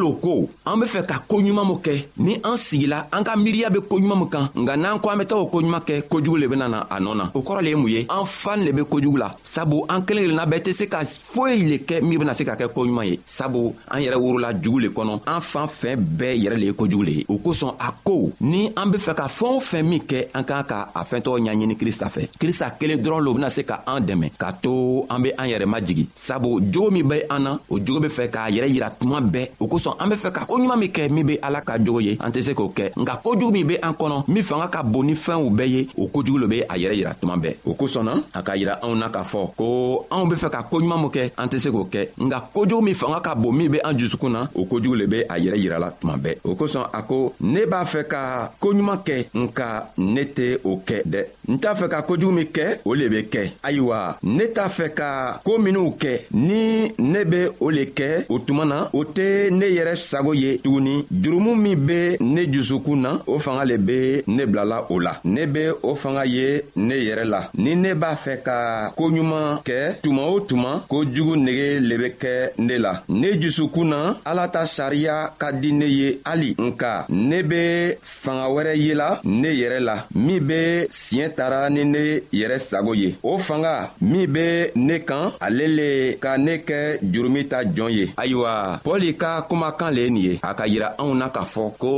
pɔl 0.00 0.20
ko 0.20 0.34
an 0.64 0.80
be 0.80 0.86
fɛ 0.86 1.04
ka 1.06 1.20
koɲuman 1.28 1.66
min 1.68 1.78
kɛ 1.80 1.94
ni 2.18 2.34
an 2.44 2.56
sigila 2.56 3.06
an 3.12 3.22
ka 3.24 3.36
miiriya 3.36 3.68
be 3.70 3.80
koɲuman 3.80 4.18
min 4.18 4.28
kan 4.28 4.48
nka 4.56 4.76
n'an 4.76 4.98
ko 5.00 5.10
an 5.10 5.18
be 5.18 5.24
taga 5.24 5.40
o 5.42 5.46
koɲuman 5.48 5.82
kɛ 5.84 6.08
kojugu 6.08 6.38
le 6.40 6.46
bena 6.48 6.68
na 6.68 6.86
a 6.88 6.98
nɔɔ 7.00 7.16
na 7.16 7.30
o 7.34 7.40
kɔrɔ 7.42 7.62
le 7.62 7.68
ye 7.68 7.74
mun 7.76 7.88
ye 7.88 8.06
an 8.08 8.24
fan 8.24 8.64
le 8.64 8.72
be 8.72 8.82
kojugu 8.82 9.18
la 9.18 9.34
sabu 9.42 9.84
an 9.88 10.00
kelen 10.02 10.24
kelenna 10.24 10.46
bɛɛ 10.46 10.60
tɛ 10.64 10.72
se 10.72 10.84
ka 10.88 11.00
foyi 11.04 11.64
le 11.68 11.76
kɛ 11.84 12.00
min 12.02 12.18
bena 12.18 12.32
se 12.34 12.44
ka 12.44 12.54
kɛ 12.56 12.68
koɲuman 12.72 13.04
ye 13.10 13.20
sabu 13.26 13.72
an 13.90 14.00
yɛrɛ 14.02 14.16
worola 14.16 14.52
jugu 14.60 14.78
le 14.80 14.88
kɔnɔ 14.88 15.20
an 15.26 15.40
fan 15.40 15.66
fɛn 15.66 15.96
bɛɛ 15.96 16.36
yɛrɛ 16.44 16.56
le 16.58 16.64
ye 16.66 16.72
kojugu 16.72 17.02
le 17.04 17.12
ye 17.12 17.26
o 17.28 17.38
kosɔn 17.38 17.74
a 17.78 17.92
ko 18.04 18.32
ni 18.40 18.72
an 18.76 18.86
be 18.90 18.96
fɛ 18.98 19.14
ka 19.14 19.26
fɛɛn 19.28 19.56
o 19.56 19.60
fɛn 19.60 19.82
min 19.84 20.00
kɛ 20.00 20.26
an 20.34 20.44
k'an 20.44 20.64
ka 20.64 20.88
a 20.94 21.00
fɛntɔgɔ 21.02 21.44
ɲaɲini 21.44 21.76
krista 21.76 22.08
fɛ 22.08 22.28
krista 22.38 22.70
kelen 22.78 23.00
dɔrɔn 23.02 23.22
lo 23.22 23.34
bena 23.34 23.50
se 23.50 23.62
ka 23.64 23.82
an 23.86 24.00
dɛmɛ 24.06 24.32
k'a 24.38 24.52
to 24.62 25.04
an 25.10 25.20
be 25.22 25.32
an 25.36 25.46
yɛrɛ 25.48 25.66
majigi 25.76 26.06
sabu 26.14 26.60
jogo 26.72 26.90
min 26.90 27.06
be 27.08 27.22
an 27.28 27.40
na 27.42 27.58
o 27.68 27.78
jogo 27.78 28.00
be 28.02 28.08
fɛ 28.08 28.28
k'a 28.30 28.50
yɛrɛ 28.50 28.68
yira 28.74 28.90
tuma 28.96 29.20
bɛɛ 29.20 29.48
o 29.60 29.66
kosɔn 29.66 29.89
kosɔn 29.90 29.94
an 29.98 30.08
be 30.08 30.16
fɛ 30.16 30.30
ka 30.32 30.44
koɲuman 30.46 30.78
min 30.78 30.90
kɛ 30.92 31.10
min 31.10 31.26
be 31.26 31.38
ala 31.42 31.60
ka 31.60 31.78
jogo 31.78 32.00
ye 32.00 32.16
an 32.20 32.30
tɛ 32.32 32.42
se 32.42 32.52
k'o 32.54 32.72
kɛ 32.74 32.92
nka 32.96 33.20
kojugu 33.22 33.52
min 33.52 33.66
be 33.66 33.74
an 33.82 33.92
kɔnɔ 33.92 34.24
min 34.28 34.42
fanga 34.42 34.68
ka 34.68 34.82
bon 34.82 35.04
ni 35.06 35.14
fɛnw 35.14 35.50
bɛɛ 35.50 35.68
ye 35.68 35.88
o 35.96 36.08
kojugu 36.08 36.38
lo 36.40 36.46
be 36.48 36.60
a 36.68 36.74
yɛrɛ 36.76 36.94
yira 36.94 37.14
tuma 37.14 37.36
bɛɛ 37.36 37.54
o 37.66 37.74
kosɔnna 37.74 38.12
a 38.34 38.42
k'a 38.42 38.56
yira 38.56 38.78
anw 38.82 38.94
na 38.96 39.08
k'a 39.08 39.22
fɔ 39.24 39.54
ko 39.56 40.06
anw 40.10 40.26
be 40.30 40.36
fɛ 40.36 40.50
ka 40.50 40.62
koɲuman 40.70 41.00
min 41.00 41.10
kɛ 41.10 41.30
an 41.38 41.48
tɛ 41.48 41.58
se 41.58 41.70
k'o 41.70 41.88
kɛ 41.90 42.08
nka 42.18 42.42
kojugu 42.54 42.82
min 42.82 42.94
fanga 42.94 43.20
ka 43.20 43.34
bon 43.34 43.52
min 43.56 43.70
be 43.70 43.78
an 43.82 43.98
jusukun 43.98 44.30
na 44.32 44.46
o 44.54 44.64
kojugu 44.64 44.94
le 44.96 45.06
be 45.06 45.20
a 45.28 45.38
yɛrɛ 45.38 45.56
yirala 45.56 45.90
tuma 46.00 46.16
bɛɛ 46.18 46.36
o 46.44 46.54
kosɔn 46.54 46.86
a 46.92 47.02
ko 47.02 47.34
ne 47.40 47.64
b'a 47.66 47.84
fɛ 47.84 48.04
ka 48.08 48.50
koɲuman 48.60 49.00
kɛ 49.04 49.24
nka 49.34 49.86
ne 49.98 50.22
tɛ 50.24 50.58
o 50.64 50.80
kɛ 50.86 51.02
dɛ 51.04 51.24
n 51.50 51.58
t'a 51.58 51.74
fɛ 51.74 51.88
ka 51.90 52.02
kojugu 52.02 52.32
min 52.32 52.46
kɛ 52.46 52.78
o 52.84 52.94
le 52.94 53.08
be 53.08 53.22
kɛ 53.28 53.50
ayiwa 53.62 54.18
ne 54.22 54.44
t'a 54.48 54.68
fɛ 54.68 54.90
ka 54.94 55.40
koo 55.44 55.58
minw 55.58 55.96
kɛ 55.98 56.20
ni 56.34 56.90
ne 56.98 57.24
be 57.24 57.48
o 57.60 57.70
le 57.70 57.84
kɛ 57.84 58.26
o 58.28 58.38
tuma 58.38 58.64
na 58.68 58.84
o 58.92 59.04
tɛ 59.04 59.50
ne 59.50 59.66
ye 59.66 59.79
yɛrɛ 59.80 59.94
sago 59.96 60.32
ye 60.34 60.58
tuguni 60.58 61.04
jurumu 61.10 61.54
min 61.54 61.76
be 61.86 62.16
ne 62.20 62.42
jusukun 62.52 62.96
na 63.02 63.12
o 63.26 63.38
fanga 63.38 63.64
le 63.64 63.76
be 63.78 64.22
ne 64.26 64.44
bilala 64.44 64.84
o 64.90 64.98
la 65.00 65.18
ne 65.24 65.46
be 65.46 65.62
o 65.82 65.94
fanga 65.94 66.24
ye 66.26 66.62
ne 66.76 66.94
yɛrɛ 67.06 67.24
la 67.24 67.40
ni 67.56 67.74
ne 67.76 67.94
b'a 67.94 68.14
fɛ 68.14 68.42
ka 68.44 68.56
koɲuman 68.96 69.60
kɛ 69.68 69.94
tuma 70.02 70.22
o 70.32 70.40
tuma 70.40 70.84
ko 70.88 71.04
jugu 71.14 71.36
nege 71.36 71.80
le 71.80 71.96
be 72.02 72.08
kɛ 72.22 72.34
ne 72.58 72.74
la 72.78 72.92
ne 73.08 73.28
jusukun 73.40 73.88
na 73.90 73.98
ala 74.24 74.48
ta 74.48 74.64
sariya 74.66 75.32
ka 75.38 75.50
di 75.52 75.72
ne 75.72 75.86
ye 75.98 76.08
hali 76.24 76.54
nka 76.58 77.06
ne 77.10 77.42
be 77.42 77.94
fanga 78.02 78.46
wɛrɛ 78.54 78.74
yela 78.76 79.20
ne 79.24 79.48
yɛrɛ 79.60 79.78
la 79.80 79.96
min 80.14 80.40
be 80.46 80.86
siɲɛ 80.90 81.34
tara 81.36 81.70
ni 81.70 81.84
ne 81.84 82.20
yɛrɛ 82.32 82.56
sago 82.58 82.92
ye 82.94 83.16
o 83.22 83.38
fanga 83.38 83.90
min 84.00 84.26
be 84.30 84.68
ne 84.76 84.98
kan 85.00 85.32
ale 85.40 85.66
le 85.78 86.14
ka 86.20 86.36
ne 86.38 86.58
kɛ 86.68 86.98
jurumi 87.12 87.46
ta 87.48 87.64
jɔn 87.64 87.90
ye 87.90 88.04
ayiwa 88.16 88.80
pɔli 88.84 89.16
ka 89.16 89.40
kuma 89.48 89.69
ka 89.72 89.86
kan 89.86 89.94
le 89.94 90.02
ye 90.04 90.10
nin 90.10 90.20
ye 90.22 90.34
a 90.42 90.52
ka 90.58 90.64
yira 90.66 90.88
anw 91.02 91.14
na 91.20 91.28
k'a 91.34 91.42
fɔ 91.54 91.64
ko 91.82 91.90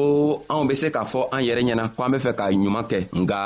anw 0.53 0.65
be 0.69 0.75
se 0.75 0.89
k'a 0.95 1.05
fɔ 1.05 1.21
an 1.33 1.43
yɛrɛ 1.47 1.61
ɲɛna 1.65 1.85
ko 1.97 2.03
an 2.05 2.13
be 2.15 2.19
fɛ 2.19 2.33
ka 2.39 2.49
ɲuman 2.51 2.85
kɛ 2.91 2.99
nga 3.21 3.41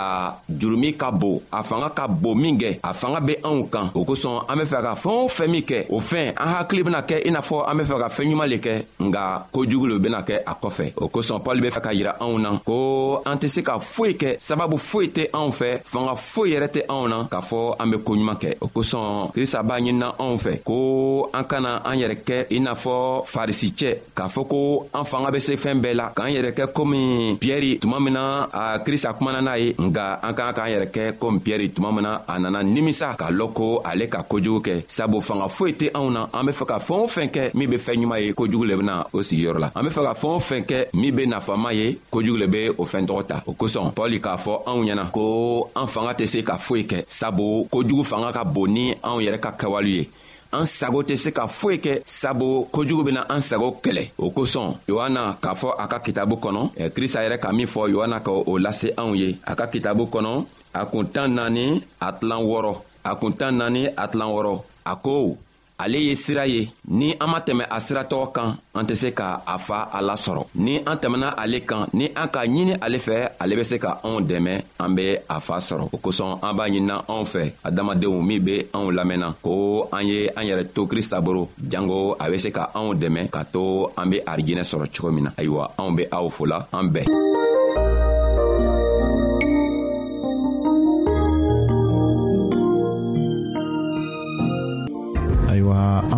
jurumin 0.51 0.95
ka 1.01 1.11
bon 1.11 1.41
a 1.53 1.62
fanga 1.62 1.89
ka 1.91 2.07
bon 2.09 2.35
min 2.39 2.57
kɛ 2.59 2.79
a 2.85 2.93
fanga 2.95 3.21
be 3.21 3.35
anw 3.43 3.69
kan 3.73 3.91
o 3.95 4.05
kosɔn 4.05 4.45
an 4.49 4.57
be 4.59 4.65
fɛ 4.65 4.79
ka 4.83 4.95
fɛɛn 5.03 5.23
o 5.25 5.29
fɛn 5.37 5.49
min 5.51 5.62
kɛ 5.62 5.79
o 5.91 6.01
fɛn 6.01 6.35
an 6.45 6.49
hakili 6.55 6.83
bena 6.85 7.01
kɛ 7.03 7.17
i 7.29 7.31
n'a 7.31 7.41
fɔ 7.41 7.57
an 7.71 7.77
be 7.79 7.83
fɛ 7.85 7.97
ka 8.03 8.09
fɛɛn 8.15 8.31
ɲuman 8.33 8.49
le 8.51 8.57
kɛ 8.59 8.75
nga 9.01 9.25
kojugu 9.53 9.87
le 9.89 9.99
bena 9.99 10.21
kɛ 10.23 10.41
a 10.47 10.55
kɔfɛ 10.62 10.87
o 10.97 11.09
kosɔn 11.09 11.43
pɔl 11.45 11.61
be 11.62 11.69
fɛ 11.71 11.81
ka 11.83 11.91
yira 11.93 12.17
anw 12.21 12.39
na 12.41 12.51
ko 12.65 13.23
an 13.27 13.37
tɛ 13.39 13.49
se 13.49 13.61
ka 13.62 13.79
foyi 13.79 14.15
kɛ 14.17 14.37
sababu 14.39 14.79
foyi 14.79 15.09
tɛ 15.09 15.31
anw 15.33 15.51
fɛ 15.51 15.83
fanga 15.85 16.12
foyi 16.15 16.53
yɛrɛ 16.57 16.69
tɛ 16.75 16.81
anw 16.89 17.09
na 17.09 17.19
k'a 17.31 17.41
fɔ 17.41 17.77
an 17.81 17.91
be 17.91 17.97
koɲuman 17.99 18.37
kɛ 18.41 18.57
o 18.61 18.67
kosɔn 18.69 19.31
krista 19.33 19.62
b'a 19.62 19.79
ɲinina 19.81 20.09
anw 20.19 20.37
fɛ 20.37 20.62
ko 20.65 21.31
an 21.33 21.45
kana 21.45 21.81
an 21.85 21.95
yɛrɛ 21.99 22.17
kɛ 22.27 22.37
i 22.51 22.59
n'a 22.59 22.75
fɔ 22.75 23.23
farisicɛ 23.27 24.15
k'a 24.16 24.26
fɔ 24.35 24.42
ko 24.48 24.59
an 24.98 25.05
fanga 25.05 25.31
be 25.31 25.38
se 25.46 25.55
fɛɛn 25.62 25.81
bɛɛ 25.85 25.94
la 26.00 26.07
k'an 26.16 26.33
yɛrɛ 26.37 26.50
kɛ 26.57 26.64
komi 26.72 27.37
piyɛri 27.42 27.79
tuma 27.79 28.00
min 28.00 28.14
na 28.14 28.48
a 28.52 28.79
krista 28.85 29.12
kumana 29.12 29.40
n'a 29.44 29.59
ye 29.61 29.74
nga 29.79 30.18
an 30.22 30.33
k'an 30.35 30.55
k'an 30.57 30.70
yɛrɛ 30.72 30.87
kɛ 30.94 31.02
komi 31.20 31.38
piyɛri 31.44 31.68
tuma 31.74 31.92
min 31.92 32.02
na 32.02 32.22
a 32.26 32.38
nana 32.38 32.62
nimisa 32.62 33.14
k'a 33.18 33.29
lɔn 33.31 33.52
ko 33.55 33.83
ale 33.85 34.09
ka 34.09 34.22
kojugu 34.22 34.61
kɛ 34.66 34.85
sabu 34.88 35.20
fanga 35.20 35.44
foyi 35.48 35.72
tɛ 35.81 35.87
anw 35.94 36.11
na 36.11 36.26
an 36.33 36.46
be 36.46 36.52
fɛ 36.52 36.66
ka 36.66 36.79
fɛɛn 36.79 37.02
o 37.05 37.07
fɛn 37.07 37.31
kɛ 37.35 37.50
min 37.55 37.70
be 37.70 37.76
fɛɛn 37.76 38.00
ɲuman 38.02 38.20
ye 38.24 38.33
kojugu 38.33 38.64
le 38.68 38.76
bena 38.76 39.07
o 39.12 39.18
sigiyɔrɔ 39.22 39.59
la 39.59 39.70
an 39.74 39.83
be 39.85 39.90
fɛ 39.90 40.02
ka 40.09 40.14
fɛɛn 40.20 40.35
o 40.37 40.38
fɛn 40.48 40.64
kɛ 40.66 40.79
min 40.94 41.14
be 41.14 41.26
nafama 41.26 41.72
ye 41.74 41.96
kojugu 42.12 42.38
le 42.38 42.46
be 42.48 42.68
o 42.70 42.85
fɛɛn 42.85 43.07
tɔgɔ 43.07 43.26
ta 43.29 43.42
o 43.46 43.52
kosɔn 43.52 43.92
pɔli 43.94 44.18
k'a 44.20 44.37
fɔ 44.38 44.62
anw 44.66 44.85
ɲɛna 44.85 45.11
ko 45.12 45.70
an 45.76 45.87
fanga 45.87 46.12
tɛ 46.14 46.26
se 46.26 46.42
ka 46.42 46.55
foyi 46.57 46.85
kɛ 46.87 47.05
sabu 47.07 47.68
kojugu 47.70 48.05
fanga 48.07 48.33
ka 48.33 48.44
bon 48.44 48.68
ni 48.72 48.94
anw 49.02 49.20
yɛrɛ 49.20 49.38
ka 49.40 49.52
kɛwale 49.52 49.88
ye 49.88 50.09
an 50.52 50.66
sago 50.66 51.02
tɛ 51.02 51.14
se 51.16 51.30
ka 51.30 51.46
foyi 51.46 51.76
kɛ 51.85 51.92
sabu 52.06 52.66
kojugu 52.74 53.02
bena 53.06 53.22
an 53.35 53.40
sago 53.42 53.68
kɛlɛ 53.85 54.04
o 54.22 54.26
kosɔn 54.37 54.68
yohana 54.88 55.37
k'a 55.42 55.52
fɔ 55.61 55.68
a 55.78 55.85
ka 55.88 55.98
kitabu 56.04 56.35
kɔnɔ 56.42 56.62
krista 56.94 57.20
yɛrɛ 57.24 57.38
ka 57.42 57.52
min 57.52 57.66
fɔ 57.66 57.90
yohana 57.90 58.20
ka 58.22 58.30
o 58.30 58.52
lase 58.59 58.88
anw 58.96 59.14
ye 59.20 59.38
a 59.44 59.54
ka 59.56 59.66
kitabu 59.66 60.04
kɔnɔ 60.06 60.44
a 60.74 60.87
kun 60.87 61.06
tan 61.06 61.28
naani 61.35 61.82
a 62.00 62.12
tilan 62.12 62.42
wɔɔrɔ 62.46 62.80
a 63.04 63.16
kun 63.16 63.32
tan 63.32 63.56
naani 63.59 63.87
a 63.96 64.09
tilan 64.09 64.28
wɔɔrɔ 64.35 64.61
a 64.87 64.96
ko 64.96 65.37
ale 65.79 65.99
ye 66.07 66.15
sira 66.15 66.47
ye 66.47 66.69
ni 66.89 67.15
an 67.21 67.29
ma 67.31 67.41
tɛmɛ 67.41 67.65
a 67.71 67.79
siratɔgɔ 67.81 68.33
kan 68.33 68.57
an 68.75 68.85
tɛ 68.87 68.95
se 68.95 69.11
ka 69.12 69.43
a 69.47 69.59
fa 69.59 69.89
a 69.93 70.01
lasɔrɔ 70.03 70.45
ni 70.57 70.77
an 70.87 70.97
tɛmɛna 70.99 71.35
ale 71.37 71.61
kan 71.67 71.87
ni 71.93 72.07
an 72.17 72.29
ka 72.29 72.41
ɲini 72.47 72.77
ale 72.81 72.99
fɛ 72.99 73.31
ale 73.41 73.57
be 73.57 73.65
se 73.65 73.79
ka 73.79 74.01
anw 74.05 74.21
dɛmɛ 74.21 74.62
an 74.81 74.95
be 74.95 75.17
a 75.29 75.41
fa 75.41 75.57
sɔrɔ 75.61 75.89
o 75.93 75.99
kosɔn 75.99 76.39
an 76.43 76.55
b'a 76.57 76.69
ɲinina 76.71 77.05
anw 77.09 77.25
fɛ 77.25 77.53
adamadenw 77.65 78.23
min 78.25 78.43
be 78.45 78.62
anw 78.73 78.91
lamɛnna 78.91 79.35
ko 79.43 79.89
an 79.93 80.07
ye 80.09 80.29
an 80.35 80.45
yɛrɛ 80.45 80.73
to 80.75 80.87
krista 80.87 81.21
boro 81.23 81.49
jango 81.61 82.17
a 82.19 82.31
be 82.31 82.39
se 82.39 82.51
ka 82.51 82.71
anw 82.75 82.95
dɛmɛ 82.95 83.31
ka 83.31 83.43
to 83.45 83.89
an 83.97 84.11
be 84.11 84.21
arijinɛ 84.27 84.62
sɔrɔ 84.65 84.87
cogo 84.93 85.12
min 85.15 85.25
na 85.25 85.31
ayiwa 85.37 85.73
anw 85.79 85.97
be 85.97 86.07
aw 86.11 86.29
fola 86.31 86.67
an 86.73 86.91
bɛɛ 86.91 87.07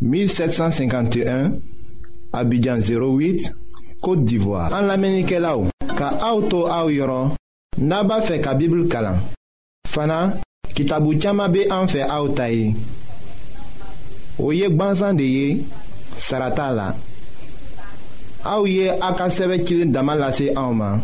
1751 0.00 1.52
Abidjan 2.32 2.78
08 2.78 3.50
Kote 4.00 4.24
d'Ivoire 4.24 4.70
An 4.72 4.82
la 4.86 4.96
menike 4.96 5.40
la 5.42 5.56
ou 5.58 5.66
Ka 5.98 6.12
auto 6.22 6.66
a 6.70 6.84
ou 6.86 6.92
yoron 6.94 7.32
Naba 7.82 8.20
fe 8.22 8.38
ka 8.42 8.54
bibl 8.58 8.84
kalan 8.90 9.18
Fana 9.88 10.38
kitabou 10.74 11.16
tchama 11.18 11.48
be 11.50 11.66
an 11.74 11.90
fe 11.90 12.04
a 12.06 12.20
ou 12.22 12.30
tayi 12.30 12.70
Ou 14.38 14.52
yek 14.54 14.76
ban 14.78 14.94
zande 14.98 15.26
ye 15.26 15.64
Sarata 16.18 16.70
la 16.74 16.88
A 18.46 18.58
ou 18.60 18.70
ye 18.70 18.86
akaseve 18.92 19.58
kilin 19.66 19.90
damalase 19.94 20.52
a 20.54 20.62
ou 20.68 20.78
man 20.78 21.02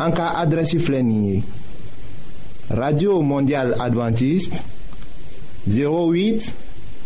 An 0.00 0.16
ka 0.16 0.32
adresi 0.40 0.80
flenye 0.80 1.42
Radio 2.72 3.20
Mondial 3.20 3.76
Adventist 3.84 4.64
08 5.68 6.63